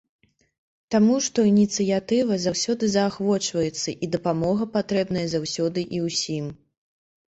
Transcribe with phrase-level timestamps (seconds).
[0.95, 6.45] Таму што ініцыятыва заўсёды заахвочваецца і дапамога патрэбная заўсёды і ўсім.